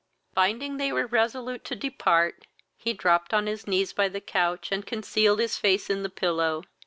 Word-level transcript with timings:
Finding 0.33 0.77
they 0.77 0.91
were 0.91 1.05
resolute 1.05 1.63
to 1.65 1.75
depart, 1.75 2.47
he 2.75 2.91
dropped 2.91 3.35
on 3.35 3.45
his 3.45 3.67
knees 3.67 3.93
by 3.93 4.07
the 4.07 4.19
couch, 4.19 4.71
and 4.71 4.83
concealed 4.83 5.37
his 5.37 5.59
face 5.59 5.91
in 5.91 6.01
the 6.01 6.09
pillow. 6.09 6.63